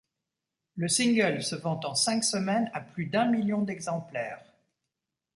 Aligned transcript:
Le 0.77 0.87
single 0.87 1.43
se 1.43 1.53
vend 1.55 1.79
en 1.83 1.93
cinq 1.93 2.23
semaines 2.23 2.71
à 2.73 2.79
plus 2.81 3.05
d'un 3.05 3.25
million 3.27 3.61
d'exemplaires. 3.61 4.43